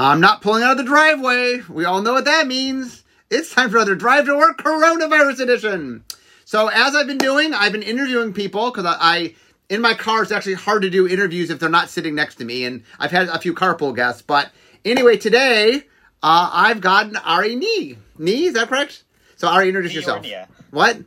[0.00, 1.60] I'm not pulling out of the driveway.
[1.68, 3.02] We all know what that means.
[3.30, 6.04] It's time for another Drive to Work Coronavirus Edition.
[6.44, 9.34] So, as I've been doing, I've been interviewing people because I, I,
[9.68, 12.44] in my car, it's actually hard to do interviews if they're not sitting next to
[12.44, 12.64] me.
[12.64, 14.22] And I've had a few carpool guests.
[14.22, 14.52] But
[14.84, 15.82] anyway, today,
[16.22, 17.96] uh, I've gotten Ari Nieh.
[18.18, 19.02] Nee, is that correct?
[19.34, 20.24] So, Ari, introduce Nee yourself.
[20.70, 20.98] What?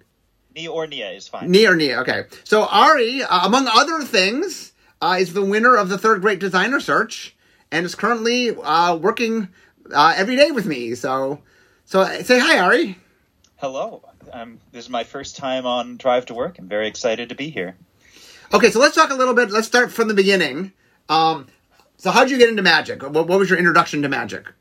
[0.54, 1.50] Nee or Nia is fine.
[1.50, 2.24] Nee or Nia, okay.
[2.44, 6.82] So Ari, uh, among other things, uh, is the winner of the third Great Designer
[6.82, 7.36] Search,
[7.72, 9.48] and is currently uh, working
[9.94, 10.96] uh, every day with me.
[10.96, 11.40] So,
[11.86, 12.98] so say hi, Ari.
[13.58, 14.04] Hello.
[14.34, 16.60] Um, this is my first time on Drive to Work.
[16.60, 17.76] I'm very excited to be here.
[18.54, 19.52] Okay, so let's talk a little bit.
[19.52, 20.72] Let's start from the beginning.
[21.10, 21.48] Um,
[21.98, 23.04] so, how did you get into magic?
[23.04, 24.52] What, what was your introduction to magic?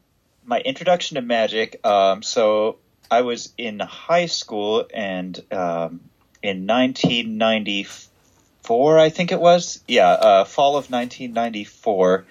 [0.45, 1.84] My introduction to magic.
[1.84, 2.78] Um, so
[3.11, 6.00] I was in high school, and um,
[6.42, 9.83] in 1994, I think it was.
[9.88, 12.27] Yeah, uh, fall of 1994.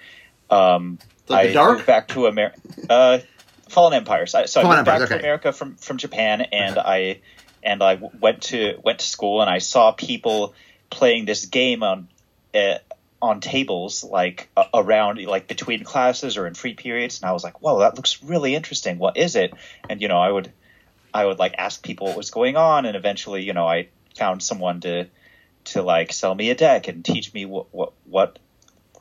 [0.50, 1.74] Um, Like the I dark?
[1.76, 2.58] moved back to America.
[2.88, 3.18] Uh,
[3.68, 4.34] Fallen Empires.
[4.34, 5.18] I, so Fallen I moved back Empires, to.
[5.18, 7.20] America from, from Japan, and I
[7.62, 10.54] and I went to went to school, and I saw people
[10.90, 12.08] playing this game on
[12.54, 12.78] uh,
[13.22, 17.44] on tables, like uh, around, like between classes or in free periods, and I was
[17.44, 18.98] like, "Whoa, that looks really interesting.
[18.98, 19.52] What is it?"
[19.88, 20.50] And you know, I would
[21.14, 24.42] I would like ask people what was going on, and eventually, you know, I found
[24.42, 25.06] someone to
[25.66, 28.38] to like sell me a deck and teach me what what, what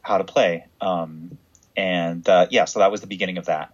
[0.10, 0.66] how to play.
[0.82, 1.38] Um,
[1.78, 3.72] and uh, yeah, so that was the beginning of that.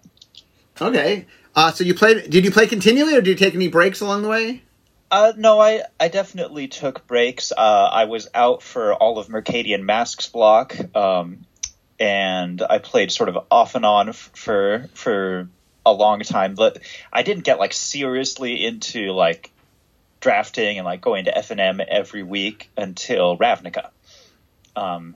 [0.80, 1.26] Okay.
[1.56, 2.30] Uh, so you played?
[2.30, 4.62] Did you play continually, or did you take any breaks along the way?
[5.10, 7.54] Uh, no, I, I definitely took breaks.
[7.56, 11.46] Uh, I was out for all of Mercadian Masques block, um,
[12.00, 15.48] and I played sort of off and on f- for for
[15.86, 16.56] a long time.
[16.56, 16.80] But
[17.14, 19.52] I didn't get like seriously into like
[20.20, 23.92] drafting and like going to F and M every week until Ravnica.
[24.76, 25.16] Um,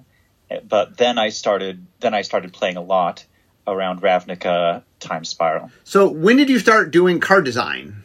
[0.68, 3.26] but then I started then I started playing a lot
[3.68, 5.72] around Ravnica Time Spiral.
[5.84, 8.04] So when did you start doing card design?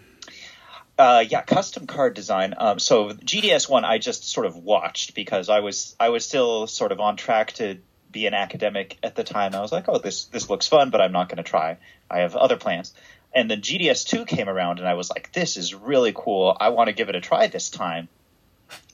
[0.97, 2.55] Uh, yeah, custom card design.
[2.57, 6.67] Um, so GDS one, I just sort of watched because I was I was still
[6.67, 7.79] sort of on track to
[8.13, 9.55] be an academic at the time.
[9.55, 11.79] I was like, oh, this this looks fun, but I'm not going to try.
[12.11, 12.95] I have other plans.
[13.35, 16.57] And then GDS two came around, and I was like, this is really cool.
[16.59, 18.09] I want to give it a try this time.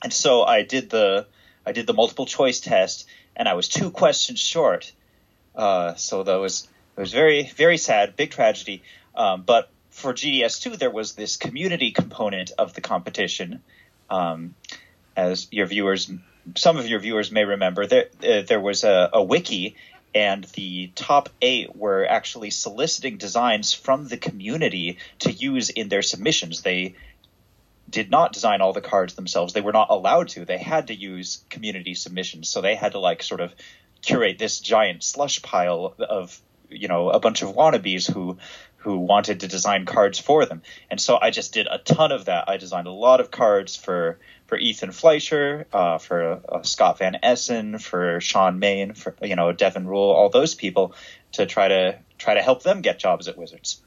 [0.03, 1.27] And so I did the
[1.65, 4.91] I did the multiple choice test, and I was two questions short.
[5.55, 8.83] Uh, so that was it was very very sad, big tragedy.
[9.15, 13.61] Um, but for GDS2, there was this community component of the competition.
[14.09, 14.55] Um,
[15.15, 16.09] as your viewers,
[16.55, 19.75] some of your viewers may remember, there uh, there was a, a wiki,
[20.15, 26.01] and the top eight were actually soliciting designs from the community to use in their
[26.01, 26.61] submissions.
[26.61, 26.95] They
[27.91, 29.53] did not design all the cards themselves.
[29.53, 30.45] They were not allowed to.
[30.45, 32.49] They had to use community submissions.
[32.49, 33.53] So they had to like sort of
[34.01, 38.37] curate this giant slush pile of you know a bunch of wannabes who
[38.77, 40.63] who wanted to design cards for them.
[40.89, 42.49] And so I just did a ton of that.
[42.49, 47.17] I designed a lot of cards for for Ethan Fleischer, uh, for uh, Scott Van
[47.23, 50.93] Essen, for Shawn Main, for you know Devin Rule, all those people
[51.33, 53.81] to try to try to help them get jobs at Wizards.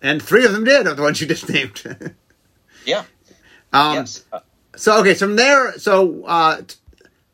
[0.00, 2.14] And three of them did, the ones you just named.
[2.84, 3.04] Yeah.
[3.72, 4.24] um, yes.
[4.32, 4.40] Uh,
[4.76, 6.62] So okay, so from there, so uh,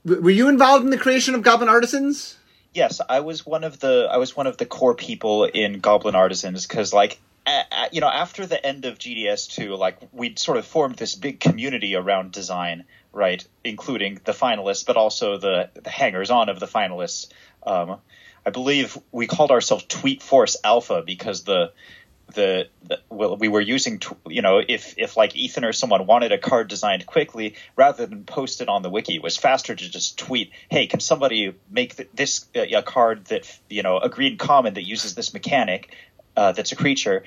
[0.05, 2.37] were you involved in the creation of Goblin Artisans?
[2.75, 6.15] yes, I was one of the I was one of the core people in Goblin
[6.15, 10.59] Artisans because like a, you know after the end of GDS two like we'd sort
[10.59, 15.91] of formed this big community around design right including the finalists but also the the
[15.91, 17.29] hangers on of the finalists.
[17.67, 17.99] Um,
[18.47, 21.73] I believe we called ourselves Tweet Force Alpha because the
[22.34, 26.33] the, the well, we were using you know if if like Ethan or someone wanted
[26.33, 29.91] a card designed quickly rather than post it on the wiki it was faster to
[29.91, 34.09] just tweet hey can somebody make th- this uh, a card that you know a
[34.09, 35.94] green common that uses this mechanic
[36.37, 37.25] uh, that's a creature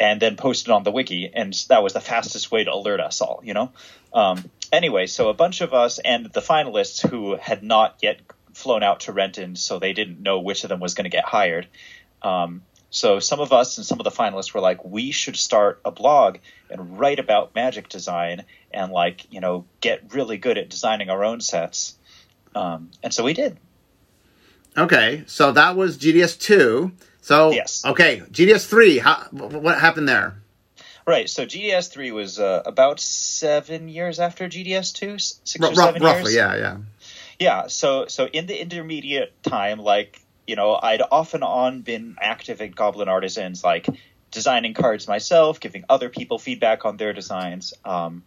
[0.00, 3.00] and then post it on the wiki and that was the fastest way to alert
[3.00, 3.70] us all you know?
[4.12, 8.20] Um, anyway so a bunch of us and the finalists who had not yet
[8.54, 11.24] flown out to Renton so they didn't know which of them was going to get
[11.24, 11.68] hired
[12.22, 12.62] um,
[12.92, 15.90] so some of us and some of the finalists were like, we should start a
[15.90, 16.36] blog
[16.70, 21.24] and write about magic design and like, you know, get really good at designing our
[21.24, 21.96] own sets.
[22.54, 23.56] Um, and so we did.
[24.76, 26.92] Okay, so that was GDS two.
[27.20, 27.82] So Yes.
[27.84, 28.98] okay, GDS three.
[28.98, 30.40] How what happened there?
[31.06, 31.28] Right.
[31.28, 36.02] So GDS three was uh, about seven years after GDS two, six R- or seven
[36.02, 36.34] roughly, years.
[36.36, 36.76] yeah, yeah.
[37.38, 37.66] Yeah.
[37.66, 42.60] So so in the intermediate time, like you know, I'd off and on been active
[42.60, 43.86] at Goblin Artisans, like
[44.30, 47.74] designing cards myself, giving other people feedback on their designs.
[47.84, 48.22] Um,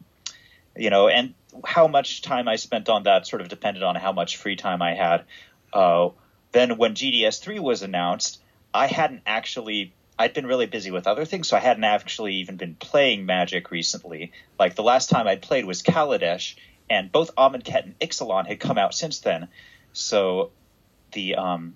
[0.78, 1.34] you know, and
[1.64, 4.82] how much time I spent on that sort of depended on how much free time
[4.82, 5.24] I had.
[5.72, 6.10] Uh,
[6.52, 8.42] then when GDS three was announced,
[8.74, 12.56] I hadn't actually I'd been really busy with other things, so I hadn't actually even
[12.56, 14.32] been playing Magic recently.
[14.58, 16.56] Like the last time I'd played was Kaladesh,
[16.90, 19.50] and both Amonkhet and Ixalan had come out since then.
[19.92, 20.52] So
[21.12, 21.76] the um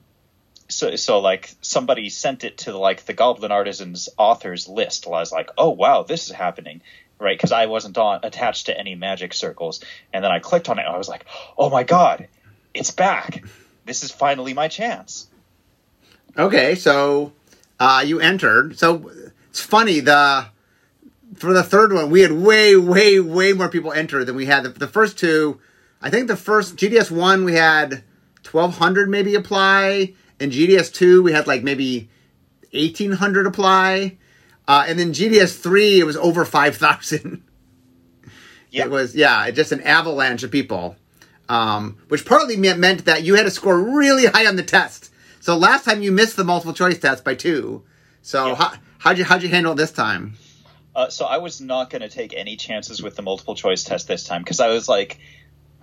[0.70, 5.08] so so like somebody sent it to like the Goblin Artisans authors list.
[5.08, 6.82] I was like, oh wow, this is happening,
[7.20, 7.38] right?
[7.38, 9.84] Because I wasn't on attached to any Magic circles,
[10.14, 11.26] and then I clicked on it, and I was like,
[11.58, 12.28] oh my god,
[12.74, 13.44] it's back!
[13.86, 15.28] This is finally my chance.
[16.38, 17.34] Okay, so
[17.80, 18.78] uh, you entered.
[18.78, 19.12] So
[19.50, 20.48] it's funny the
[21.36, 24.64] for the third one we had way way way more people enter than we had
[24.64, 25.60] the, the first two.
[26.02, 28.04] I think the first GDS one we had
[28.44, 32.10] twelve hundred maybe apply, and GDS two we had like maybe
[32.74, 34.18] eighteen hundred apply,
[34.68, 37.44] uh, and then GDS three it was over five thousand.
[38.72, 38.86] Yeah.
[38.86, 40.96] It was yeah, just an avalanche of people,
[41.50, 45.12] um, which partly meant that you had to score really high on the test.
[45.40, 47.84] So last time you missed the multiple choice test by two.
[48.22, 48.56] So Yeah.
[48.56, 50.36] how, how'd you how'd you handle it this time?
[50.96, 54.08] Uh, so I was not going to take any chances with the multiple choice test
[54.08, 55.20] this time because I was like,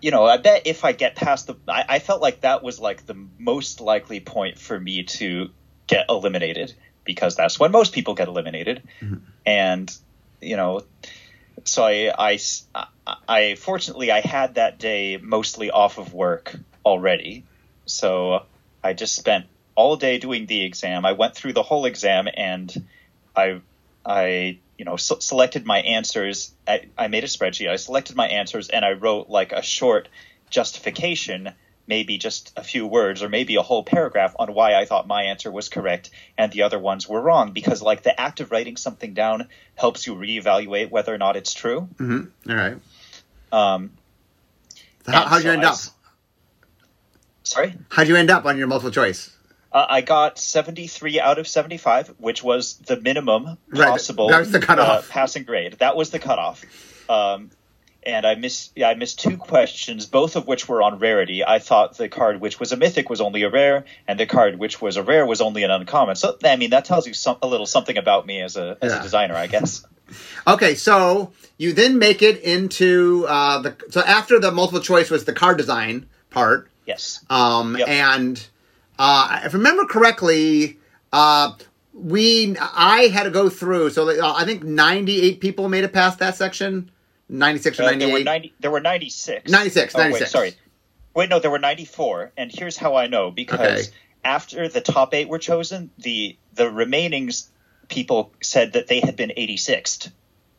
[0.06, 2.78] you know, I bet if I get past the, I, I felt like that was
[2.78, 5.50] like the most likely point for me to
[5.88, 9.16] get eliminated because that's when most people get eliminated, mm-hmm.
[9.44, 9.92] and
[10.40, 10.82] you know,
[11.64, 12.86] so I, I,
[13.26, 16.54] I fortunately I had that day mostly off of work
[16.84, 17.42] already,
[17.86, 18.44] so
[18.84, 21.04] I just spent all day doing the exam.
[21.04, 22.72] I went through the whole exam and
[23.34, 23.60] I
[24.04, 26.52] I you know s- selected my answers.
[26.66, 27.68] I, I made a spreadsheet.
[27.70, 30.08] I selected my answers and I wrote like a short
[30.50, 31.52] justification,
[31.86, 35.24] maybe just a few words or maybe a whole paragraph on why I thought my
[35.24, 37.52] answer was correct and the other ones were wrong.
[37.52, 41.54] Because like the act of writing something down helps you reevaluate whether or not it's
[41.54, 41.88] true.
[41.96, 42.50] Mm-hmm.
[42.50, 42.76] All right.
[43.52, 43.90] Um,
[45.04, 45.78] So how, how'd you end I up?
[47.44, 47.74] sorry.
[47.90, 49.35] How'd you end up on your multiple choice?
[49.72, 54.52] Uh, I got 73 out of 75, which was the minimum Right, possible that was
[54.52, 54.88] the cutoff.
[54.88, 55.74] Uh, passing grade.
[55.80, 56.64] That was the cutoff.
[57.08, 57.50] Um,
[58.04, 61.44] and I missed, yeah, I missed two questions, both of which were on rarity.
[61.44, 64.58] I thought the card which was a mythic was only a rare, and the card
[64.60, 66.14] which was a rare was only an uncommon.
[66.14, 68.92] So, I mean, that tells you some, a little something about me as a as
[68.92, 69.00] Yeah.
[69.00, 69.84] a designer, I guess.
[70.46, 75.24] Okay, so you then make it into uh, the so after the multiple choice was
[75.24, 77.24] the card design part, Yes.
[77.28, 77.88] um, Yep.
[77.88, 78.46] and
[78.98, 80.78] uh, if I remember correctly,
[81.12, 81.52] uh,
[81.92, 83.90] we I had to go through.
[83.90, 86.90] So uh, I think ninety eight people made it past that section,
[87.28, 88.54] ninety six or Uh, there were 90.
[88.60, 89.50] There were 96.
[89.50, 90.30] 96, Oh, wait, 96.
[90.30, 90.54] sorry.
[91.14, 92.32] Wait, no, there were 94.
[92.36, 93.96] And here's how I know because Okay.
[94.24, 97.30] after the top eight were chosen, the the remaining
[97.88, 100.10] people said that they had been 86th.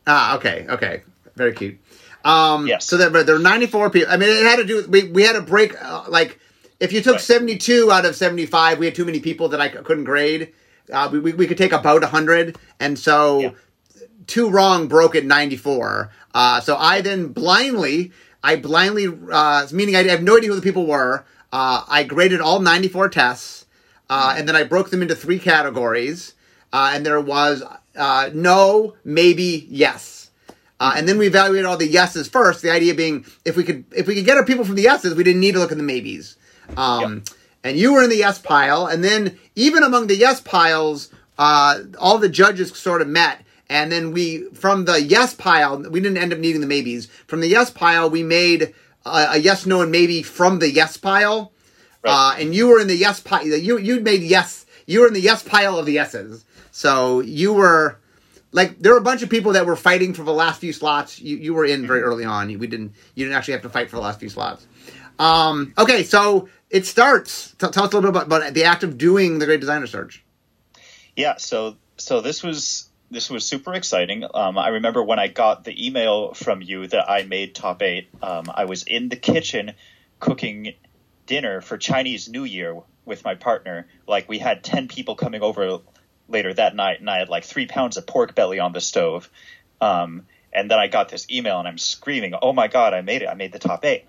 [0.08, 1.02] Ah, okay, okay,
[1.36, 1.78] very cute.
[2.24, 2.86] Um, Yes.
[2.86, 4.12] So there, but there were 94 people.
[4.12, 4.78] I mean, it had to do.
[4.78, 6.40] with We we had to break uh, like
[6.80, 7.22] if you took Right.
[7.22, 10.54] 72 out of 75, we had too many people that I couldn't grade.
[10.92, 13.50] Uh, we, we we could take about 100, and so Yeah.
[14.26, 16.12] two wrong broke at 94.
[16.34, 18.12] Uh, so I then blindly,
[18.44, 21.26] I blindly, uh, meaning I have no idea who the people were.
[21.52, 23.66] Uh, I graded all 94 tests,
[24.10, 26.34] uh, and then I broke them into three categories.
[26.72, 27.64] Uh, and there was
[27.96, 30.30] uh, no, maybe, yes.
[30.80, 32.62] Uh, and then we evaluated all the yeses first.
[32.62, 35.16] The idea being, if we could, if we could get our people from the yeses,
[35.16, 36.38] we didn't need to look at the maybes.
[36.76, 37.24] Um,
[37.64, 41.80] And you were in the yes pile, and then even among the yes piles, uh,
[42.00, 43.44] all the judges sort of met.
[43.70, 47.08] And then we, from the yes pile, we didn't end up needing the maybes.
[47.28, 48.74] From the yes pile, we made
[49.06, 51.52] a, a yes, no, and maybe from the yes pile.
[52.04, 52.38] Right.
[52.38, 53.46] Uh, and you were in the yes pile.
[53.46, 54.66] You you made yes.
[54.86, 56.46] You were in the yes pile of the yeses.
[56.72, 58.00] So you were
[58.54, 61.20] like there were a bunch of people that were fighting for the last few slots.
[61.20, 62.48] You you were in very early on.
[62.48, 64.66] We didn't you didn't actually have to fight for the last few slots.
[65.20, 67.56] Um, okay, so it starts.
[67.58, 70.24] Tell us a little bit about, about the act of doing the Great Designer Search.
[71.16, 74.26] Yeah, so so this was this was super exciting.
[74.34, 78.10] Um, I remember when I got the email from you that I made top eight.
[78.22, 79.74] Um, I was in the kitchen
[80.20, 80.74] cooking
[81.26, 83.88] dinner for Chinese New Year with my partner.
[84.08, 85.80] Like we had ten people coming over
[86.28, 89.30] later that night, and I had like three pounds of pork belly on the stove.
[89.80, 93.22] Um, and then I got this email, and I'm screaming, "Oh my god, I made
[93.22, 93.28] it!
[93.28, 94.06] I made the top eight.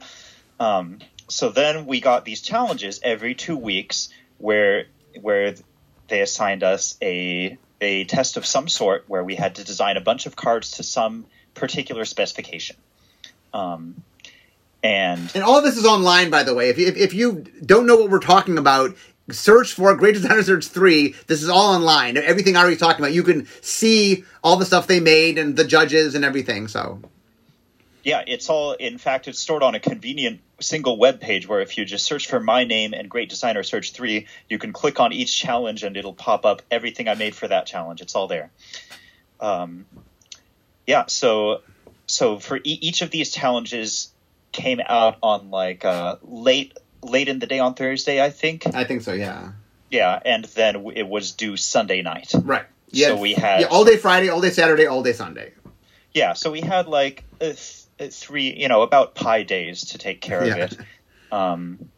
[0.58, 0.98] Um,
[1.28, 4.08] so then we got these challenges every two weeks
[4.38, 4.86] where
[5.20, 5.54] where
[6.08, 10.00] they assigned us a a test of some sort where we had to design a
[10.00, 12.76] bunch of cards to some particular specification.
[13.52, 14.02] Um,
[14.82, 16.70] and And all this is online, by the way.
[16.70, 18.96] If you, if, if you don't know what we're talking about,
[19.30, 21.14] search for Great Designer Search 3.
[21.26, 22.16] This is all online.
[22.16, 26.14] Everything Ari's talking about, you can see all the stuff they made and the judges
[26.14, 26.68] and everything.
[26.68, 27.00] So,
[28.04, 28.72] Yeah, it's all.
[28.72, 32.28] In fact, it's stored on a convenient single web page where if you just search
[32.28, 35.96] for my name and Great Designer Search Three, you can click on each challenge and
[35.96, 38.00] it'll pop up everything I made for that challenge.
[38.00, 38.50] It's all there.
[39.40, 39.86] Um,
[40.86, 41.60] yeah, so
[42.06, 44.10] so for e- each of these challenges
[44.52, 48.66] came out on like uh, late late in the day on Thursday, I think.
[48.74, 49.12] I think so.
[49.12, 49.52] Yeah.
[49.90, 52.32] Yeah, and then it was due Sunday night.
[52.34, 52.66] Right.
[52.90, 53.08] Yeah.
[53.08, 55.52] So we had- yeah, all day Friday, all day Saturday, all day Sunday.
[56.14, 60.20] Yeah, so we had like uh, th- three, you know, about pi days to take
[60.20, 60.54] care Yeah.
[60.56, 60.78] of it.
[61.30, 61.88] Um,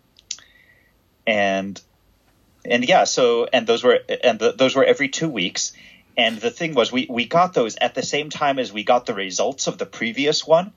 [1.27, 1.81] and
[2.65, 5.73] and yeah, so and those were and the, those were every two weeks.
[6.17, 9.07] And the thing was, we we got those at the same time as we got
[9.07, 10.73] the results of the previous one.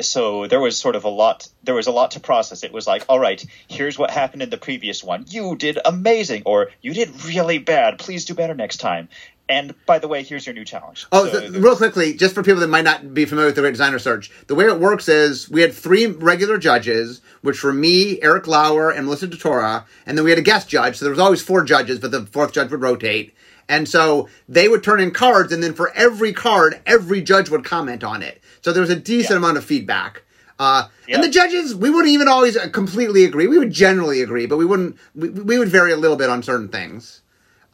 [0.00, 1.48] So there was sort of a lot.
[1.64, 2.62] There was a lot to process.
[2.62, 5.24] It was like, all right, here's what happened in the previous one.
[5.28, 7.98] You did amazing, or you did really bad.
[7.98, 9.08] Please do better next time.
[9.48, 11.06] And by the way, here's your new challenge.
[11.10, 13.62] Oh, So so, real quickly, just for people that might not be familiar with the
[13.62, 17.72] Great Designer Search, the way it works is we had three regular judges, which were
[17.72, 20.96] me, Erik Lauer, and Melissa DeTora, and then we had a guest judge.
[20.98, 23.34] So there was always four judges, but the fourth judge would rotate.
[23.70, 27.64] And so they would turn in cards, and then for every card, every judge would
[27.64, 28.42] comment on it.
[28.62, 29.36] So there was a decent Yeah.
[29.38, 30.22] amount of feedback.
[30.58, 31.14] Uh, Yeah.
[31.16, 33.46] And the judges, we wouldn't even always completely agree.
[33.46, 34.96] We would generally agree, but we wouldn't.
[35.14, 37.22] We, we would vary a little bit on certain things.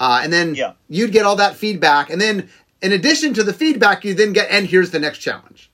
[0.04, 0.72] Uh, and then Yeah.
[0.88, 2.50] you'd get all that feedback, and then
[2.82, 5.70] in addition to the feedback, you then get, and here's the next challenge.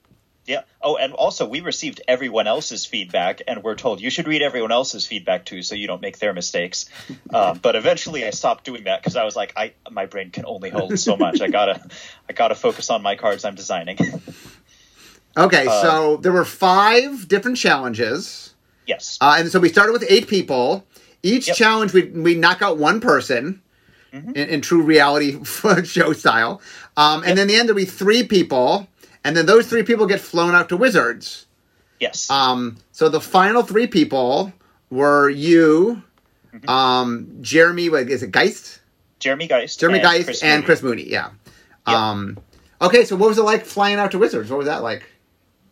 [0.46, 0.62] Yeah.
[0.80, 4.70] Oh, and also we received everyone else's feedback, and we're told you should read everyone
[4.70, 6.86] else's feedback too, so you don't make their mistakes.
[7.34, 10.44] Um, but eventually, I stopped doing that because I was like, I my brain can
[10.46, 11.40] only hold so much.
[11.40, 11.80] I gotta,
[12.28, 13.98] I gotta focus on my cards I'm designing.
[15.36, 18.54] Okay, Uh, so there were five different challenges,
[18.86, 19.16] yes.
[19.20, 20.84] uh, and so we started with eight people.
[21.22, 21.56] Each Yep.
[21.56, 23.62] challenge, we we knock out one person
[24.12, 24.30] Mm-hmm.
[24.30, 25.38] in, in true reality
[25.84, 26.60] show style,
[26.96, 28.88] um, and then the end there'll be three people,
[29.22, 31.46] and then those three people get flown out to Wizards.
[32.00, 32.28] yes.
[32.30, 34.52] Um, so the final three people
[34.90, 36.02] were you,
[36.52, 36.68] Mm-hmm.
[36.68, 37.88] um, Jeremy.
[37.90, 38.32] What is it?
[38.32, 38.80] Geist.
[39.20, 39.78] Jeremy Geist.
[39.78, 40.66] Jeremy and Geist Chris and Mooney.
[40.66, 41.08] Chris Mooney.
[41.08, 41.30] Yeah.
[41.86, 41.96] Yep.
[41.96, 42.38] Um,
[42.82, 44.50] okay, so what was it like flying out to Wizards?
[44.50, 45.08] What was that like?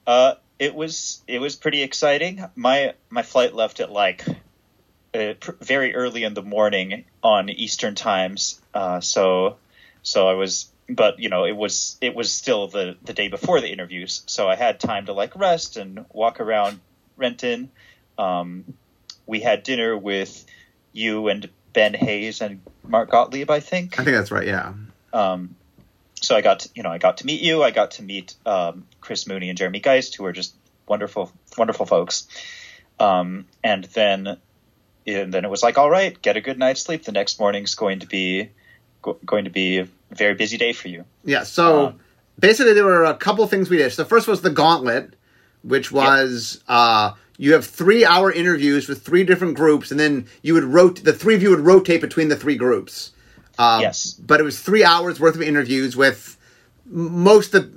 [0.06, 2.44] Uh, it was it was pretty exciting.
[2.54, 4.24] My my flight left at like
[5.14, 8.60] uh, pr- very early in the morning on Eastern times.
[8.74, 9.56] Uh, so
[10.02, 13.60] so I was, but you know, it was it was still the the day before
[13.60, 16.80] the interviews, so I had time to like rest and walk around
[17.16, 17.70] Renton.
[18.16, 18.64] Um,
[19.26, 20.44] we had dinner with
[20.92, 23.98] you and Ben Hayes and Mark Gottlieb, I think.
[23.98, 24.46] I think that's right.
[24.46, 24.72] Yeah.
[25.12, 25.54] Um,
[26.20, 27.62] so I got to, you know I got to meet you.
[27.62, 30.54] I got to meet um, Chris Mooney and Jeremy Geist, who are just
[30.86, 32.26] wonderful, wonderful folks.
[32.98, 34.38] Um, and then
[35.08, 37.04] and then it was like, all right, get a good night's sleep.
[37.04, 38.50] The next morning's going to be
[39.02, 41.04] go, going to be a very busy day for you.
[41.24, 41.44] Yeah.
[41.44, 42.00] So Um,
[42.38, 43.92] basically, there were a couple things we did.
[43.92, 45.14] So the first was the gauntlet,
[45.62, 50.54] which was uh, you have three hour interviews with three different groups, and then you
[50.54, 51.04] would rotate.
[51.04, 53.12] The three of you would rotate between the three groups.
[53.58, 54.12] Uh, Yes.
[54.14, 56.36] But it was three hours worth of interviews with
[56.86, 57.70] most of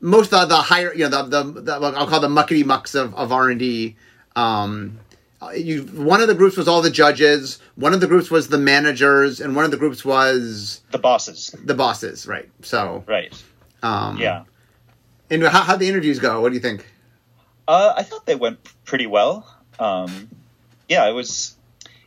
[0.00, 3.14] most of the higher, you know, the the, the I'll call the muckety mucks of
[3.14, 3.96] of R and D.
[4.36, 4.98] Um,
[5.56, 8.58] you one of the groups was all the judges, one of the groups was the
[8.58, 12.26] managers, and one of the groups was The bosses, the bosses.
[12.26, 12.48] Right.
[12.62, 13.32] So right?
[13.82, 14.44] um, Yeah.
[15.30, 16.40] And how how the interviews go?
[16.40, 16.86] What do you think?
[17.66, 19.46] Uh, I thought they went pretty well.
[19.78, 20.28] Um,
[20.88, 21.56] yeah, it was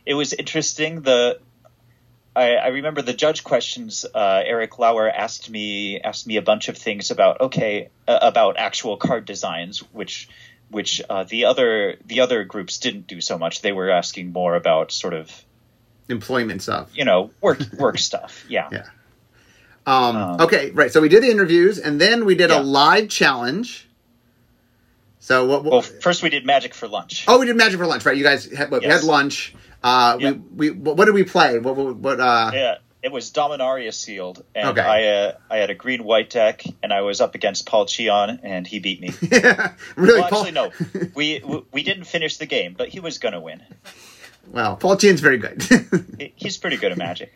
[0.06, 1.00] it was interesting.
[1.02, 1.40] The
[2.36, 4.04] I, I remember the judge questions.
[4.12, 8.58] Uh, Erik Lauer asked me asked me a bunch of things about okay uh, about
[8.58, 10.28] actual card designs, which
[10.70, 13.60] which uh, the other the other groups didn't do so much.
[13.62, 15.30] They were asking more about sort of
[16.08, 16.90] Employment stuff.
[16.94, 18.44] you know work work stuff.
[18.48, 18.68] Yeah.
[18.72, 18.84] Yeah.
[19.86, 20.90] Um, Um, okay, right.
[20.92, 22.60] So we did the interviews, and then we did Yeah.
[22.60, 23.88] a live challenge.
[25.20, 25.64] So what?
[25.64, 27.24] what Well, first we did magic for lunch.
[27.28, 28.16] oh, we did magic for lunch, right?
[28.16, 29.00] You guys had, what, we Yes.
[29.00, 29.54] had lunch.
[29.82, 30.36] Uh, Yep.
[30.54, 31.58] We we what, what did we play?
[31.58, 32.50] What what, what uh?
[32.54, 34.80] Yeah, it was Dominaria sealed, and Okay.
[34.80, 38.40] I uh, I had a green white deck, and I was up against Paul Cheon,
[38.42, 39.10] and he beat me.
[39.96, 40.20] really?
[40.20, 40.72] well, Paul, actually, no,
[41.14, 43.62] we we- we didn't finish the game, but he was gonna win.
[44.50, 45.62] Well, Paul Cheon's very good.
[46.18, 47.32] He- He's pretty good at Magic.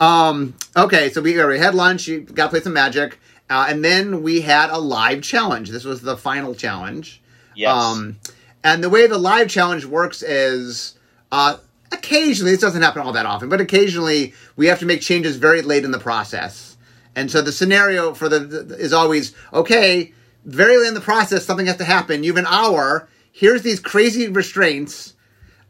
[0.00, 0.54] um.
[0.76, 2.06] Okay, so we, we had lunch.
[2.08, 3.18] You got to play some magic,
[3.50, 5.70] uh, and then we had a live challenge.
[5.70, 7.20] This was the final challenge.
[7.54, 7.70] Yes.
[7.74, 8.18] Um,
[8.64, 10.94] and the way the live challenge works is
[11.32, 11.56] uh,
[11.92, 15.62] occasionally, this doesn't happen all that often, but occasionally we have to make changes very
[15.62, 16.76] late in the process.
[17.14, 20.12] And so the scenario for the, is always okay.
[20.44, 22.24] Very late in the process, something has to happen.
[22.24, 23.08] You have an hour.
[23.32, 25.14] Here's these crazy restraints.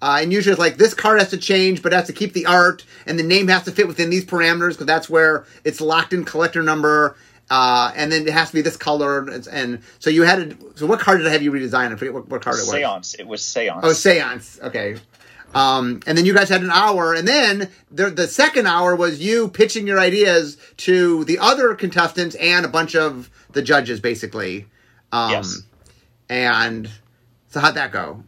[0.00, 2.32] Uh, and usually it's like this card has to change, but it has to keep
[2.32, 5.80] the art, and the name has to fit within these parameters because that's where it's
[5.80, 7.16] locked in collector number.
[7.50, 10.72] Uh, and then it has to be this color, and, and so you had to.
[10.76, 11.92] So what card did I have you redesign?
[11.92, 12.70] I forget what, what card it was.
[12.70, 13.14] Seance.
[13.18, 13.80] It was Seance.
[13.82, 14.60] Oh, seance.
[14.62, 14.96] Okay.
[15.54, 19.20] Um, and then you guys had an hour, and then the, the second hour was
[19.20, 24.66] you pitching your ideas to the other contestants and a bunch of the judges, basically.
[25.10, 25.62] Um, Yes.
[26.28, 26.90] And
[27.48, 28.24] so how'd that go?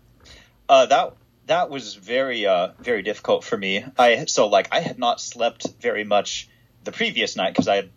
[0.69, 1.15] Uh, that
[1.47, 3.85] that was very uh, very difficult for me.
[3.99, 6.49] I so like I had not slept very much
[6.85, 7.91] the previous night because I had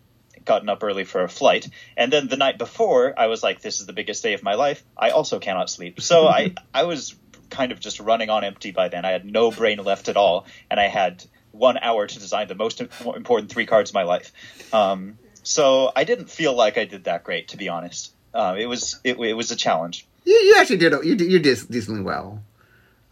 [0.44, 3.80] gotten up early for a flight, and then the night before I was like, "This
[3.80, 7.14] is the biggest day of my life." I also cannot sleep, so I I was
[7.54, 9.04] kind of just running on empty by then.
[9.04, 12.54] I had no brain left at all, and I had one hour to design the
[12.54, 14.32] most important three cards of my life.
[14.72, 18.12] Um, so I didn't feel like I did that great, to be honest.
[18.32, 20.06] Uh, it was it, it was a challenge.
[20.24, 22.42] You, you actually did you did, you did decently well.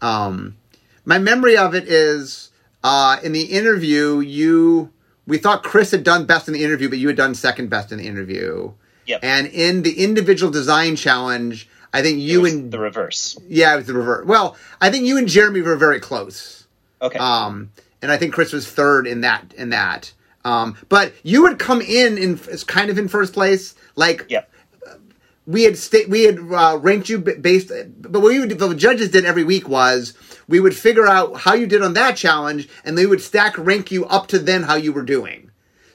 [0.01, 0.57] Um,
[1.05, 2.51] my memory of it is
[2.83, 4.91] uh, in the interview you
[5.25, 7.93] we thought Chris had done best in the interview, but you had done second best
[7.93, 8.73] in the interview.
[9.05, 9.19] Yep.
[9.23, 13.37] And in the individual design challenge, I think you and the reverse.
[13.47, 14.25] yeah, it was the reverse.
[14.25, 16.67] Well, I think you and Jeremy were very close.
[17.01, 17.19] Okay.
[17.19, 17.71] Um,
[18.01, 20.11] and I think Chris was third in that in that.
[20.43, 24.49] Um, but you would come in in kind of in first place, like yep.
[25.45, 27.71] we had sta- we had uh, ranked you based,
[28.01, 30.13] but what we would what the judges did every week was
[30.47, 33.91] we would figure out how you did on that challenge, and they would stack rank
[33.91, 35.42] you up to then how you were doing.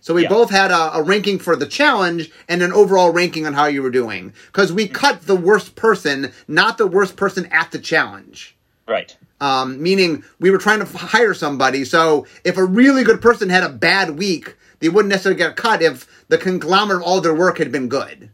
[0.09, 0.31] So we Yeah.
[0.31, 3.83] both had a, a ranking for the challenge and an overall ranking on how you
[3.83, 8.57] were doing because we cut the worst person, not the worst person at the challenge
[8.87, 9.15] Right.
[9.39, 11.85] um, meaning we were trying to hire somebody.
[11.85, 15.83] So if a really good person had a bad week, they wouldn't necessarily get cut
[15.83, 18.31] if the conglomerate of all their work had been good.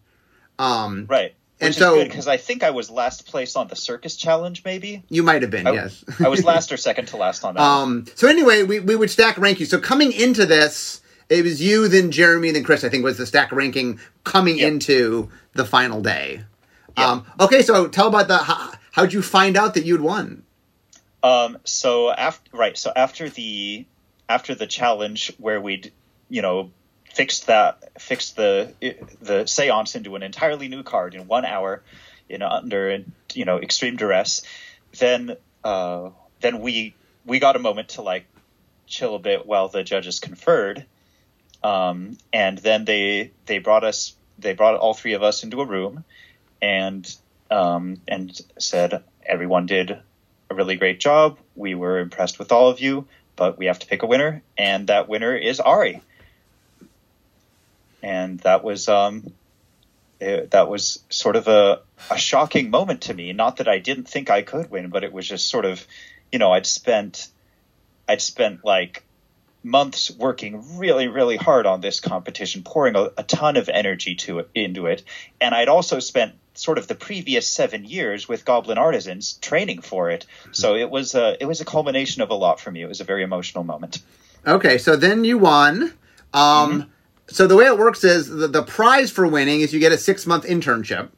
[0.61, 1.35] Um, Right.
[1.61, 4.15] And Which so- is good because I think I was last place on the circus
[4.15, 4.63] challenge.
[4.65, 6.05] Maybe you might have been, I, yes.
[6.25, 7.61] I was last or second to last on that.
[7.61, 9.67] um, so anyway, we, we would stack rank you.
[9.67, 12.85] So coming into this, it was you, then Jeremy, then Chris.
[12.85, 14.69] I think was the stack ranking coming Yep.
[14.73, 16.45] into the final day.
[16.97, 17.07] Yep.
[17.07, 20.45] Um, okay, so tell about the how, how'd you find out that you'd won?
[21.23, 23.87] Um, so after right, so after the
[24.29, 25.93] after the challenge where we'd
[26.29, 26.71] you know
[27.15, 28.73] fixed that fixed the
[29.21, 31.83] the seance into an entirely new card in one hour,
[32.29, 34.43] you know under you know extreme duress,
[34.99, 36.11] then uh,
[36.41, 38.27] then we we got a moment to like
[38.87, 40.85] chill a bit while the judges conferred,
[41.65, 45.67] um, and then they they brought us they brought all three of us into a
[45.67, 46.05] room,
[46.61, 47.13] and
[47.51, 49.91] um, and said everyone did
[50.51, 51.39] a really great job.
[51.57, 54.89] We were impressed with all of you, but we have to pick a winner, and
[54.89, 56.03] that winner is Ari.
[58.03, 59.33] And that was um,
[60.21, 63.33] it, that was sort of a, a shocking moment to me.
[63.33, 65.87] Not that I didn't think I could win, but it was just sort of,
[66.31, 67.29] you know, I'd spent
[68.07, 69.03] I'd spent like
[69.65, 74.41] months working really, really hard on this competition, pouring a, a ton of energy to
[74.41, 75.03] it, into it,
[75.41, 80.11] and I'd also spent sort of the previous seven years with Goblin Artisans training for
[80.11, 80.27] it.
[80.53, 82.83] So it was a it was a culmination of a lot for me.
[82.83, 84.01] It was a very emotional moment.
[84.47, 85.93] Okay, so then you won.
[86.33, 86.91] Um,
[87.27, 89.99] So the way it works is the, the prize for winning is you get a
[89.99, 91.09] six month internship.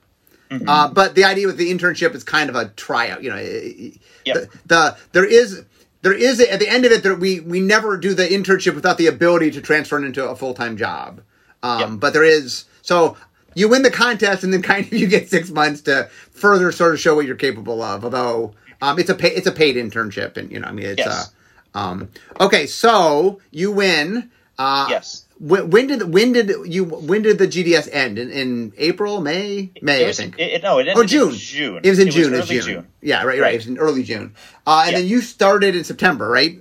[0.48, 3.24] Uh, but the idea with the internship is kind of a tryout.
[3.24, 3.96] You know, Yep.
[4.24, 5.64] the, the there is
[6.06, 8.96] there is at the end of it that we we never do the internship without
[8.96, 11.20] the ability to transfer it into a full time job.
[11.64, 11.90] Um, Yep.
[12.00, 13.16] But there is so
[13.56, 16.94] you win the contest and then kind of you get six months to further sort
[16.94, 18.04] of show what you're capable of.
[18.04, 20.98] Although um, it's a pay, it's a paid internship and you know I mean it's
[20.98, 21.32] Yes.
[21.74, 22.08] uh, um,
[22.40, 24.30] okay so you win.
[24.58, 25.24] Uh, Yes.
[25.38, 29.70] When, when did when did you when did the GDS end in, in April May
[29.82, 31.80] May It I was, think it, it- no, it ended oh June in June.
[31.84, 32.62] it was in June early June.
[32.62, 32.86] June.
[33.02, 33.54] yeah right right Right.
[33.54, 34.34] it was in early June
[34.66, 34.98] uh, and Yeah.
[34.98, 36.58] then you started in September right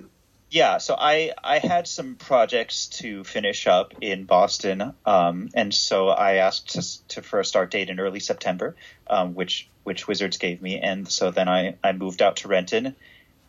[0.50, 6.08] Yeah, so I I had some projects to finish up in Boston, um, and so
[6.08, 8.76] I asked to, to for a start date in early September,
[9.08, 12.94] um, which which Wizards gave me, and so then I I moved out to Renton,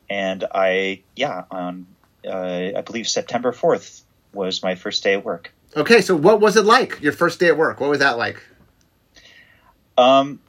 [0.10, 1.86] and I yeah on
[2.26, 4.02] uh, I believe September fourth
[4.38, 5.52] was my first day at work.
[5.76, 8.42] okay so what was it like your first day at work what was that like
[9.98, 10.40] Um,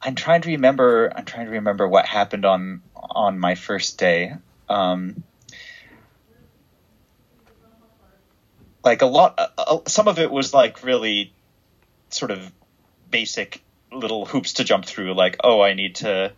[0.00, 1.12] I'm trying to remember.
[1.14, 4.32] I'm trying to remember what happened on on my first day.
[4.70, 5.22] Um,
[8.82, 9.34] like a lot.
[9.38, 11.32] Uh, uh, some of it was like really
[12.08, 12.50] sort of
[13.10, 15.14] basic little hoops to jump through.
[15.14, 16.32] Like, oh, I need to,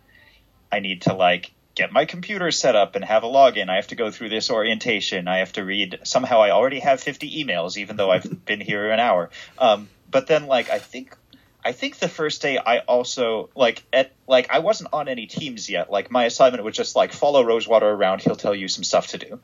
[0.71, 3.69] I need to like get my computer set up and have a login.
[3.69, 5.27] I have to go through this orientation.
[5.27, 5.99] I have to read.
[6.03, 9.29] Somehow, I already have 50 emails, even though I've been here an hour.
[9.57, 11.15] Um, but then, like, I think,
[11.63, 15.67] I think the first day I also like at like I wasn't on any teams
[15.69, 15.89] yet.
[15.91, 18.21] Like my assignment was just like follow Rosewater around.
[18.21, 19.39] He'll tell you some stuff to do.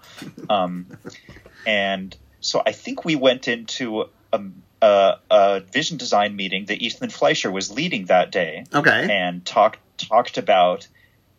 [0.48, 0.86] Um,
[1.66, 4.42] and so I think we went into a,
[4.84, 9.08] a, a vision design meeting that Ethan Fleischer was leading that day, Okay.
[9.10, 10.88] and talked talked about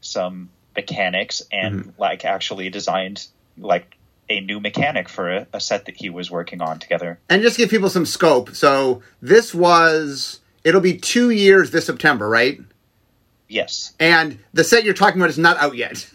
[0.01, 1.91] some mechanics and Mm-hmm.
[2.01, 3.27] like actually designed
[3.59, 3.97] like
[4.29, 7.19] a new mechanic for a, a set that he was working on together.
[7.29, 8.55] And just give people some scope.
[8.55, 12.61] So this was it'll be two years this September, right?
[13.49, 16.09] Yes, And the set you're talking about is not out yet.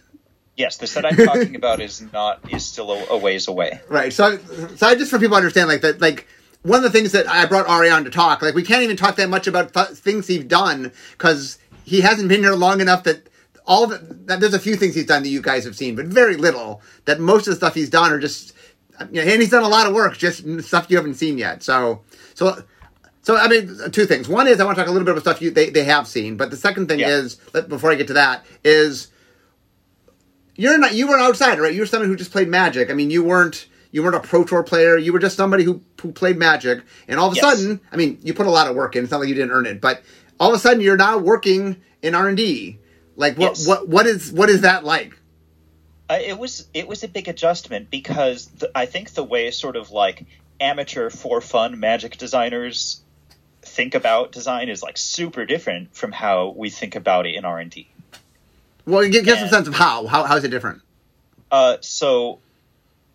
[0.56, 3.80] yes, the set I'm talking about is not is still a, a ways away.
[3.90, 4.12] Right.
[4.12, 4.38] So,
[4.76, 6.28] so I just for people to understand, like that, like
[6.64, 8.98] one of the things that I brought Ari on to talk, like we can't even
[8.98, 13.04] talk that much about th- things he's done because he hasn't been here long enough
[13.04, 13.28] that
[13.68, 16.06] all the, that there's a few things he's done that you guys have seen, but
[16.08, 16.82] very little.
[17.06, 18.54] That most of the stuff he's done are just,
[19.12, 21.62] you know, and he's done a lot of work, just stuff you haven't seen yet.
[21.64, 22.02] So,
[22.34, 22.64] so.
[23.24, 24.30] So I mean, two things.
[24.30, 26.08] One is I want to talk a little bit about stuff you they, they have
[26.08, 27.10] seen, but the second thing Yeah.
[27.10, 27.36] is
[27.68, 29.10] before I get to that is
[30.56, 31.74] you're not you were an outsider, right?
[31.74, 32.90] You were somebody who just played Magic.
[32.90, 34.98] I mean, you weren't you weren't a pro tour player.
[34.98, 37.58] You were just somebody who who played Magic, and all of a Yes.
[37.60, 39.04] sudden, I mean, you put a lot of work in.
[39.04, 40.02] It's not like you didn't earn it, but
[40.40, 42.80] all of a sudden, you're now working in R and D.
[43.18, 43.68] Like, what Yes.
[43.68, 45.14] what what is what is that like?
[46.10, 49.76] Uh, it was it was a big adjustment because the, I think the way sort
[49.76, 50.26] of like
[50.62, 53.02] amateur for fun magic designers
[53.62, 57.60] think about design is like super different from how we think about it in R
[57.60, 57.90] and D.
[58.86, 60.82] Well, give, give a sense of how how how is it different?
[61.52, 62.40] Uh, so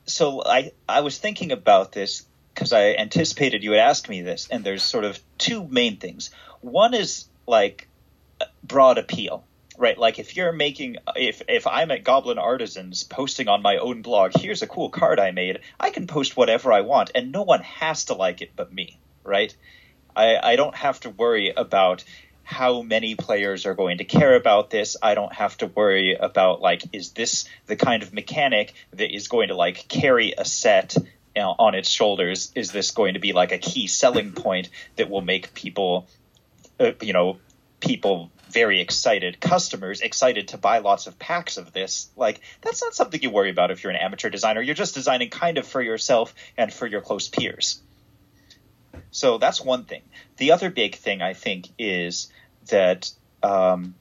[0.04, 4.48] so I I was thinking about this because I anticipated you would ask me this,
[4.50, 6.30] and there's sort of two main things.
[6.60, 7.88] One is like
[8.62, 9.44] broad appeal,
[9.78, 9.98] right?
[9.98, 14.32] Like if you're making if if I'm at Goblin Artisans posting on my own blog,
[14.34, 15.60] here's a cool card I made.
[15.78, 18.98] I can post whatever I want, and no one has to like it but me,
[19.24, 19.54] right?
[20.14, 22.04] I I don't have to worry about
[22.44, 24.96] how many players are going to care about this.
[25.00, 29.28] I don't have to worry about like is this the kind of mechanic that is
[29.28, 32.52] going to like carry a set you know, on its shoulders?
[32.54, 36.08] Is this going to be like a key selling point that will make people
[36.78, 37.38] uh, you know
[37.80, 42.94] people very excited customers excited to buy lots of packs of this like that's not
[42.94, 44.60] something you worry about if you're an amateur designer.
[44.60, 47.80] You're just designing kind of for yourself and for your close peers.
[49.10, 50.02] So that's one thing.
[50.36, 52.30] The other big thing i think is
[52.70, 53.10] that
[53.42, 53.94] um,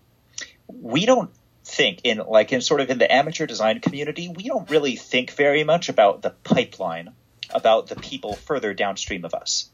[0.67, 1.31] we don't
[1.63, 5.31] think in like in sort of in the amateur design community we don't really think
[5.31, 7.11] very much about the pipeline
[7.53, 9.69] about the people further downstream of us.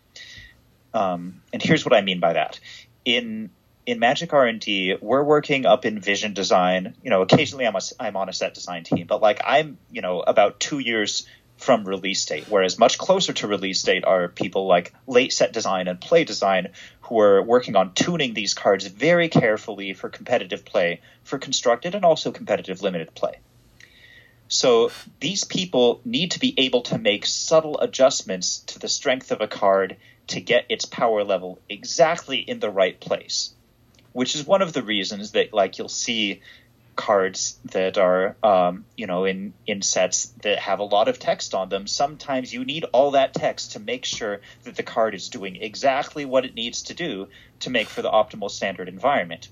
[0.94, 2.60] Um, and here's what i mean by that.
[3.06, 3.52] In
[3.88, 6.93] in magic r&d we're working up in vision design.
[7.02, 10.02] You know occasionally i'm, a, I'm on a set design team but like i'm you
[10.02, 14.67] know about two years from release date whereas much closer to release date are people
[14.67, 16.67] like late set design and play design
[17.02, 22.04] who are working on tuning these cards very carefully for competitive play for constructed and
[22.06, 23.39] also competitive limited play.
[24.50, 29.41] So these people need to be able to make subtle adjustments to the strength of
[29.41, 29.97] a card
[30.28, 33.54] to get its power level exactly in the right place
[34.17, 36.41] which is one of the reasons that like you'll see
[36.95, 41.53] cards that are um, you know in in sets that have a lot of text
[41.53, 41.86] on them.
[41.86, 46.25] Sometimes you need all that text to make sure that the card is doing exactly
[46.25, 47.27] what it needs to do
[47.60, 49.49] to make for the optimal standard environment.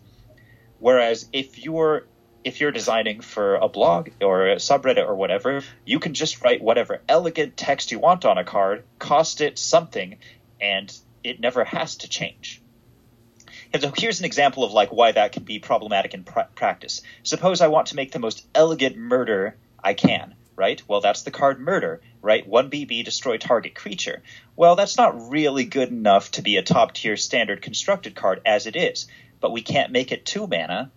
[0.80, 2.08] Whereas if you're
[2.44, 6.64] if you're designing for a blog or a subreddit or whatever you can just write
[6.64, 10.18] whatever elegant text you want on a card cost it something
[10.60, 10.92] and
[11.24, 12.64] it never has to change
[13.98, 17.02] here's an example of like why that can be problematic in pra- practice.
[17.24, 20.82] Suppose I want to make the most elegant murder I can, right?
[20.88, 22.50] Well, that's the card murder, right?
[22.50, 24.22] 1BB destroy target creature.
[24.56, 28.68] Well, that's not really good enough to be a top tier standard constructed card as
[28.68, 29.08] it is,
[29.40, 30.92] but we can't make it 2 mana,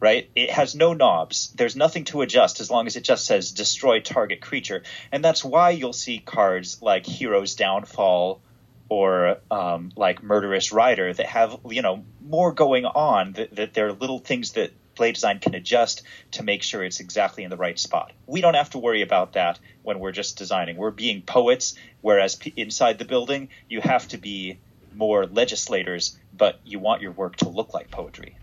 [0.00, 0.28] right?
[0.34, 1.52] It has no knobs.
[1.56, 4.82] There's nothing to adjust as long as it just says destroy target creature.
[5.10, 8.40] And that's why you'll see cards like Hero's Downfall
[8.88, 13.92] or um, like Murderous Rider that have you know more going on that, that they're
[13.92, 17.78] little things that play design can adjust to make sure it's exactly in the right
[17.78, 18.12] spot.
[18.26, 20.76] We don't have to worry about that when we're just designing.
[20.76, 24.58] We're being poets, whereas p- inside the building you have to be
[24.94, 28.38] more legislators, but you want your work to look like poetry.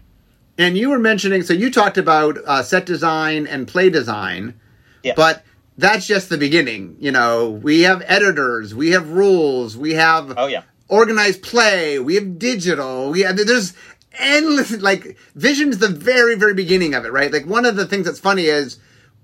[0.60, 4.60] And you were mentioning, so you talked about uh, set design and play design,
[5.01, 5.13] Yeah.
[5.15, 5.43] but
[5.77, 6.95] that's just the beginning.
[6.99, 10.63] You know, we have editors, we have rules, we have Oh yeah.
[10.88, 13.73] organized play, we have digital, we have, there's
[14.19, 17.31] endless, like, Vision's the very, very beginning of it, right?
[17.31, 18.79] Like, one of the things that's funny is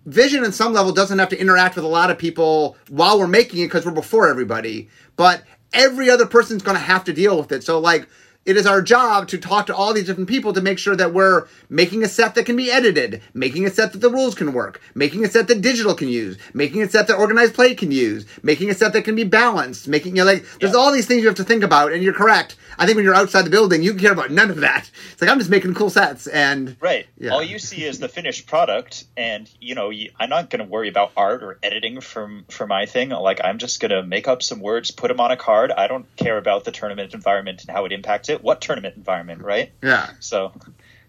[0.06, 3.28] Vision, in some level, doesn't have to interact with a lot of people while we're
[3.28, 7.38] making it because we're before everybody, but every other person's going to have to deal
[7.38, 7.64] with it.
[7.64, 8.08] So, like,
[8.50, 11.14] it is our job to talk to all these different people to make sure that
[11.14, 14.54] we're making a set that can be edited, making a set that the rules can
[14.54, 17.92] work, making a set that digital can use, making a set that organized play can
[17.92, 20.80] use, making a set that can be balanced, making you know, like there's Yeah.
[20.80, 22.56] all these things you have to think about, and you're correct.
[22.80, 24.90] I think when you're outside the building, you care about none of that.
[25.12, 27.08] It's like I'm just making cool sets, and Right.
[27.18, 27.32] Yeah.
[27.32, 30.88] All you see is the finished product, and you know, I'm not going to worry
[30.88, 33.10] about art or editing from for my thing.
[33.10, 35.72] Like, I'm just going to make up some words, put them on a card.
[35.72, 38.42] I don't care about the tournament environment and how it impacts it.
[38.42, 39.74] What tournament environment, right?
[39.84, 40.54] yeah, So,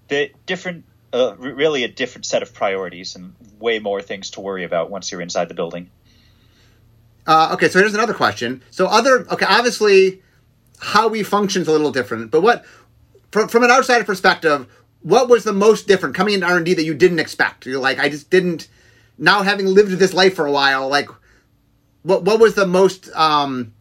[0.08, 4.64] the different, uh, really a different set of priorities and way more things to worry
[4.64, 5.88] about once you're inside the building.
[7.26, 8.62] Uh, okay, so here's another question.
[8.70, 10.22] So other okay, obviously
[10.80, 12.64] how we function is a little different, but what
[13.30, 14.66] from from an outsider perspective,
[15.02, 17.66] what was the most different coming into R and D that you didn't expect?
[17.66, 18.68] You're like, I just didn't.
[19.18, 21.08] Now having lived this life for a while, like,
[22.02, 23.74] what what was the most um,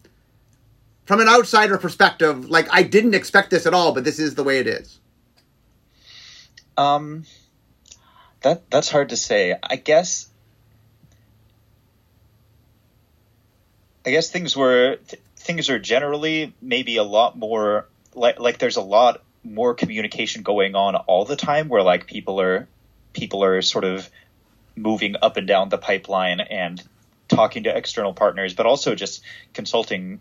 [1.06, 2.50] from an outsider perspective?
[2.50, 5.00] Like, I didn't expect this at all, but this is the way it is.
[6.76, 7.24] Um,
[8.42, 9.56] that that's hard to say.
[9.62, 10.26] I guess.
[14.04, 14.98] I guess things were
[15.50, 20.76] things are generally maybe a lot more like like there's a lot more communication going
[20.76, 22.68] on all the time where like people are
[23.12, 24.08] people are sort of
[24.76, 26.80] moving up and down the pipeline and
[27.26, 30.20] talking to external partners but also just consulting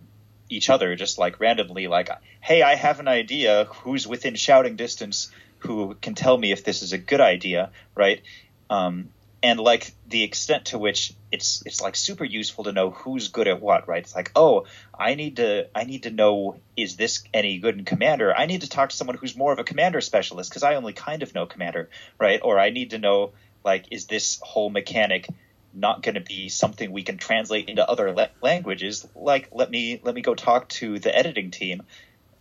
[0.49, 2.09] each other just like randomly like
[2.41, 3.65] hey i have an idea.
[3.83, 7.69] Who's within shouting distance who can tell me if this is a good idea?
[7.93, 8.23] Right?
[8.69, 9.09] Um,
[9.41, 13.47] and like the extent to which it's it's like super useful to know who's good
[13.47, 14.03] at what right?
[14.03, 14.65] It's like oh
[14.97, 18.33] i need to i need to know is this any good in commander?
[18.35, 20.93] I need to talk to someone who's more of a commander specialist because i only
[20.93, 22.39] kind of know commander right?
[22.43, 25.27] Or i need to know like is this whole mechanic
[25.73, 29.07] not going to be something we can translate into other la- languages?
[29.15, 31.83] Like let me let me go talk to the editing team.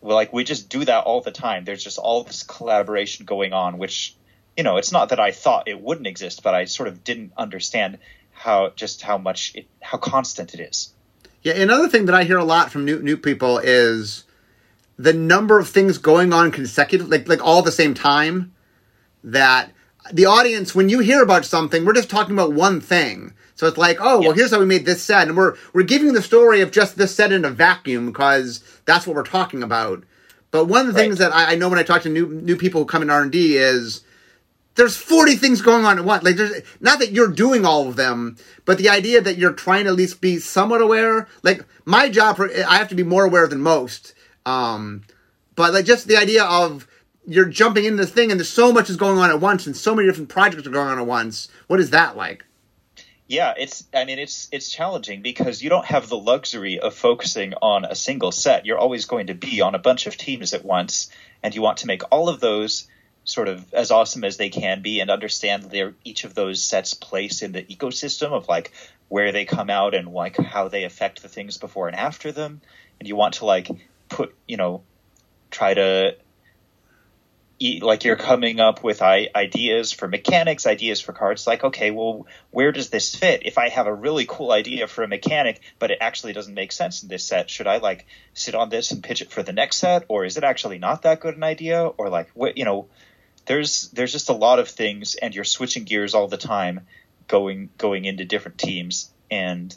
[0.00, 1.64] Well, like we just do that all the time.
[1.64, 4.16] There's just all this collaboration going on which
[4.58, 7.32] you know it's not that i thought it wouldn't exist but i sort of didn't
[7.38, 7.98] understand
[8.32, 10.92] how just how much it how constant it is
[11.42, 14.24] Yeah, another thing that I hear a lot from new new people is
[14.98, 18.52] the number of things going on consecutive, like like all at the same time.
[19.24, 19.72] That
[20.12, 23.32] the audience, when you hear about something, we're just talking about one thing.
[23.54, 24.34] So it's like, oh, well, Yeah.
[24.34, 27.14] here's how we made this set, and we're we're giving the story of just this
[27.14, 30.04] set in a vacuum because that's what we're talking about.
[30.50, 31.04] But one of the Right.
[31.04, 33.10] things that I, I know when I talk to new new people who come in
[33.10, 34.02] R and D is
[34.78, 36.22] there's 40 things going on at once.
[36.22, 39.84] Like there's not that you're doing all of them, but the idea that you're trying
[39.84, 41.26] to at least be somewhat aware.
[41.42, 44.14] Like my job, I have to be more aware than most.
[44.46, 45.02] Um,
[45.56, 46.86] but like just the idea of
[47.26, 49.76] you're jumping into this thing and there's so much is going on at once and
[49.76, 51.48] so many different projects are going on at once.
[51.66, 52.44] What is that like?
[53.30, 57.52] yeah it's i mean it's it's challenging because you don't have the luxury of focusing
[57.60, 60.64] on a single set you're always going to be on a bunch of teams at
[60.64, 61.10] once
[61.42, 62.88] and you want to make all of those
[63.28, 66.94] sort of as awesome as they can be and understand their each of those sets
[66.94, 68.72] place in the ecosystem of like
[69.08, 72.62] where they come out and like how they affect the things before and after them
[72.98, 73.68] and you want to like
[74.08, 74.82] put you know
[75.50, 76.16] try to
[77.58, 81.46] eat, like you're coming up with I- ideas for mechanics, ideas for cards.
[81.46, 83.42] Like, okay, well, where does this fit?
[83.44, 86.72] If I have a really cool idea for a mechanic, but it actually doesn't make
[86.72, 89.52] sense in this set, should I like sit on this and pitch it for the
[89.52, 91.84] next set, or is it actually not that good an idea?
[91.84, 92.88] Or like, what you know,
[93.48, 96.86] there's there's just a lot of things, and you're switching gears all the time,
[97.26, 99.74] going going into different teams, and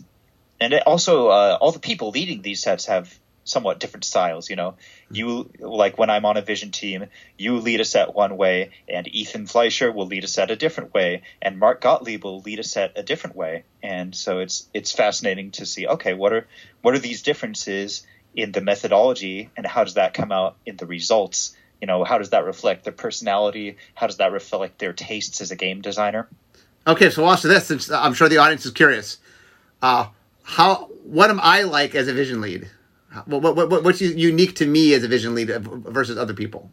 [0.60, 4.50] and it also uh, all the people leading these sets have somewhat different styles.
[4.50, 4.76] You know,
[5.10, 7.06] you like when I'm on a vision team,
[7.38, 10.94] you lead a set one way, and Ethan Fleischer will lead a set a different
[10.94, 13.64] way, and Mark Gottlieb will lead a set a different way.
[13.82, 15.88] And so it's it's fascinating to see.
[15.88, 16.46] Okay, what are
[16.82, 18.06] what are these differences
[18.36, 21.56] in the methodology, and how does that come out in the results?
[21.82, 23.78] You know, how does that reflect their personality?
[23.96, 26.28] How does that reflect their tastes as a game designer?
[26.86, 29.18] Okay, so watch this, since I'm sure the audience is curious.
[29.82, 30.08] Uh,
[30.44, 32.70] how what am I like as a vision lead?
[33.26, 36.72] What, what, what what's unique to me as a vision lead versus other people?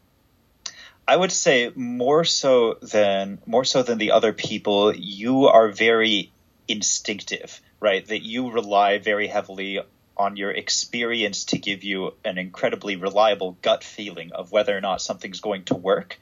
[1.07, 6.33] I would say more so than more so than the other people, you are very
[6.69, 8.07] instinctive, right?
[8.07, 9.81] That you rely very heavily
[10.19, 15.01] on your experience to give you an incredibly reliable gut feeling of whether or not
[15.01, 16.19] something's going to work.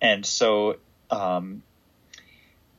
[0.00, 0.76] And so
[1.10, 1.62] um,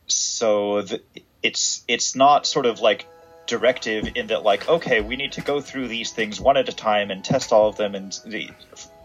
[0.07, 1.01] so the,
[1.41, 3.07] it's it's not sort of like
[3.47, 6.71] directive in that like okay we need to go through these things one at a
[6.71, 8.49] time and test all of them and the,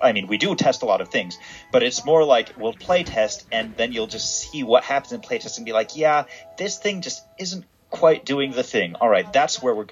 [0.00, 1.38] i mean we do test a lot of things
[1.72, 5.20] but it's more like we'll play test and then you'll just see what happens in
[5.20, 6.24] playtest and be like yeah
[6.58, 9.84] this thing just isn't quite doing the thing all right that's where we're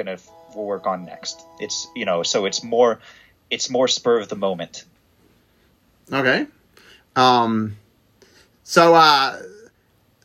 [0.54, 3.00] gonna work on next it's you know so it's more
[3.50, 4.84] it's more spur of the moment
[6.12, 6.46] Okay.
[7.16, 7.76] Um,
[8.62, 9.38] so uh,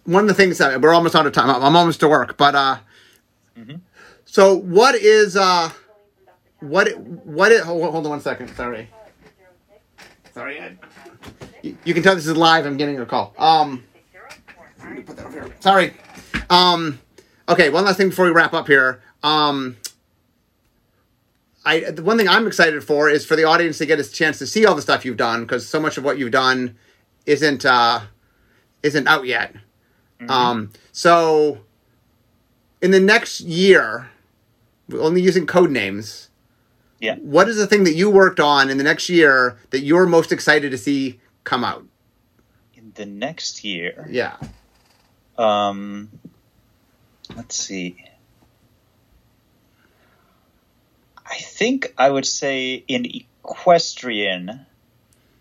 [0.03, 1.49] one of the things that we're almost out of time.
[1.49, 2.77] I'm, I'm almost to work, but uh,
[4.25, 5.69] so what is uh,
[6.59, 8.53] what it- what it, hold, hold on one second.
[8.55, 8.89] Sorry.
[10.33, 10.77] Sorry, Ed.
[11.63, 12.65] You, you can tell this is live.
[12.65, 13.33] I'm getting a call.
[13.37, 13.83] Um,
[14.79, 15.55] let me put that over here.
[15.61, 15.93] Sorry.
[16.49, 16.99] Um,
[17.47, 19.01] okay, one last thing before we wrap up here.
[19.23, 19.77] Um,
[21.65, 24.39] I the one thing I'm excited for is for the audience to get a chance
[24.39, 26.77] to see all the stuff you've done because so much of what you've done
[27.25, 28.01] isn't uh,
[28.83, 29.53] isn't out yet.
[30.27, 31.59] Um, so
[32.81, 34.09] in the next year,
[34.93, 36.29] only using code names.
[36.99, 37.15] Yeah.
[37.15, 40.33] What is the thing that you worked on in the next year that you're most
[40.33, 41.85] excited to see come out?
[42.73, 44.35] In the next year, Yeah.
[45.37, 46.09] um,
[47.35, 48.03] let's see.
[51.29, 54.65] I think I would say in Equestrian.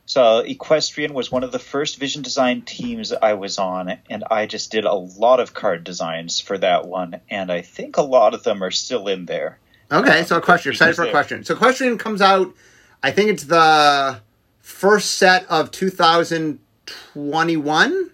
[0.07, 4.46] So Equestrian was one of the first vision design teams I was on, and I
[4.46, 8.35] just did a lot of card designs for that one, and I think a lot
[8.35, 9.59] of them are still in there.
[9.90, 10.72] Okay, so a um, question.
[10.72, 11.44] Excited for Equestrian.
[11.44, 12.55] So Equestrian comes out.
[13.03, 14.20] I think it's the
[14.61, 18.11] first set of 2021.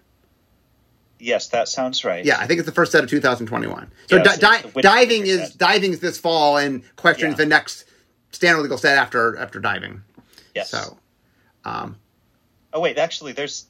[1.25, 2.25] Yes, that sounds right.
[2.25, 3.91] Yeah, I think it's the first set of 2021.
[4.09, 5.59] So Yeah, di- so di- it's the winter diving is set.
[5.59, 7.45] diving is this fall, and Equestrian is Yeah.
[7.45, 7.85] the next
[8.33, 10.03] standard legal set after after diving.
[10.55, 10.71] Yes.
[10.71, 10.99] So,
[11.65, 11.97] um,
[12.73, 13.67] Oh wait, actually, there's,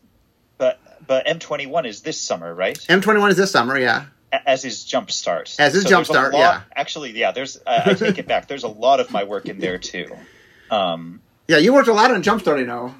[0.58, 2.76] but but M21 is this summer, right?
[2.88, 3.78] M21 is this summer.
[3.78, 4.06] Yeah.
[4.46, 5.54] As is Jumpstart.
[5.60, 6.60] As is there's a Jumpstart, lot- yeah.
[6.74, 7.30] Actually, yeah.
[7.30, 7.58] There's.
[7.66, 8.48] I, I take it back.
[8.48, 10.08] There's a lot of my work in there too.
[10.70, 12.94] Um, Yeah, you worked a lot on Jumpstart, I know.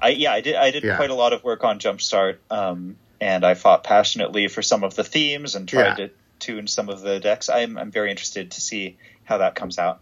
[0.00, 0.54] I yeah, I did.
[0.54, 0.96] I did Yeah.
[0.96, 2.36] quite a lot of work on Jumpstart.
[2.50, 6.06] Um, and I fought passionately for some of the themes and tried Yeah.
[6.06, 7.48] to tune some of the decks.
[7.48, 10.00] I'm I'm very interested to see how that comes out.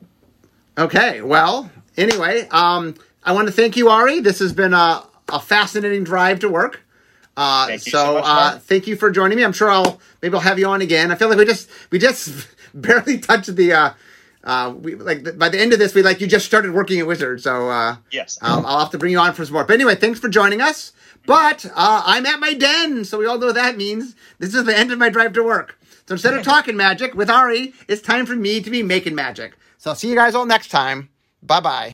[0.76, 4.20] Okay, well, anyway, um, I want to thank you, Ari.
[4.20, 6.80] This has been a, a fascinating drive to work.
[7.36, 9.44] Uh, Thank you so, so much, uh, thank you for joining me.
[9.44, 11.10] I'm sure I'll maybe I'll have you on again.
[11.10, 13.90] I feel like we just we just barely touched the uh,
[14.44, 17.06] uh, we like by the end of this we like you just started working at
[17.06, 17.40] Wizard.
[17.42, 18.38] So uh, Yes.
[18.42, 19.64] um, I'll have to bring you on for some more.
[19.64, 20.92] But anyway, thanks for joining us.
[21.26, 24.14] But uh, I'm at my den, so we all know what that means.
[24.38, 25.78] This is the end of my drive to work.
[26.06, 29.54] So instead of talking magic with Ari, it's time for me to be making magic.
[29.78, 31.08] So I'll see you guys all next time.
[31.42, 31.92] Bye bye.